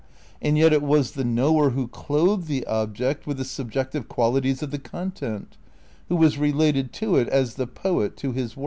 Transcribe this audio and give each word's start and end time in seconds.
And 0.41 0.57
yet 0.57 0.73
it 0.73 0.81
was 0.81 1.11
the 1.11 1.23
knower 1.23 1.69
who 1.69 1.87
"clothed" 1.87 2.47
the 2.47 2.65
object 2.65 3.27
with 3.27 3.37
the 3.37 3.45
subjective 3.45 4.07
qualities 4.09 4.63
of 4.63 4.71
the 4.71 4.79
content, 4.79 5.57
who 6.09 6.15
was 6.15 6.39
related 6.39 6.91
to 6.93 7.17
it 7.17 7.27
as 7.29 7.53
"the 7.53 7.67
poet 7.67 8.17
to 8.17 8.31
his 8.31 8.57
work." 8.57 8.59